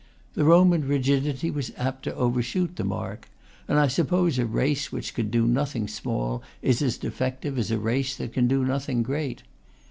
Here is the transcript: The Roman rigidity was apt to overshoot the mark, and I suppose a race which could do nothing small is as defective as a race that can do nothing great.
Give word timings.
The 0.33 0.45
Roman 0.45 0.87
rigidity 0.87 1.51
was 1.51 1.71
apt 1.77 2.01
to 2.05 2.15
overshoot 2.15 2.75
the 2.75 2.83
mark, 2.83 3.29
and 3.67 3.77
I 3.77 3.85
suppose 3.87 4.39
a 4.39 4.47
race 4.47 4.91
which 4.91 5.13
could 5.13 5.29
do 5.29 5.45
nothing 5.45 5.87
small 5.87 6.41
is 6.63 6.81
as 6.81 6.97
defective 6.97 7.55
as 7.59 7.69
a 7.69 7.77
race 7.77 8.15
that 8.17 8.33
can 8.33 8.47
do 8.47 8.65
nothing 8.65 9.03
great. 9.03 9.43